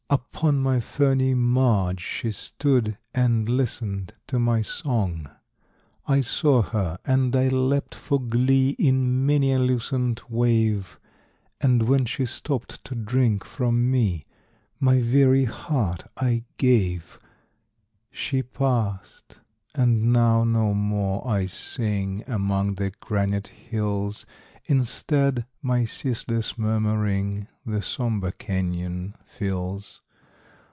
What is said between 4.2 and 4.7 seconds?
to my